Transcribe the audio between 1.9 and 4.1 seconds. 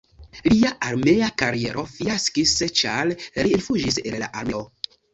fiaskis, ĉar li rifuĝis